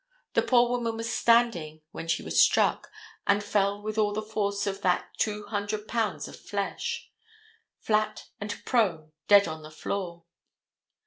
The 0.33 0.41
poor 0.41 0.67
woman 0.67 0.97
was 0.97 1.13
standing 1.13 1.83
when 1.91 2.07
she 2.07 2.23
was 2.23 2.41
struck, 2.41 2.89
and 3.27 3.43
fell 3.43 3.83
with 3.83 3.99
all 3.99 4.13
the 4.13 4.21
force 4.23 4.65
of 4.65 4.81
that 4.81 5.07
two 5.19 5.45
hundred 5.45 5.87
pounds 5.87 6.27
of 6.27 6.35
flesh, 6.39 7.11
flat 7.77 8.25
and 8.39 8.65
prone 8.65 9.11
dead 9.27 9.47
on 9.47 9.61
the 9.61 9.69
floor. 9.69 10.23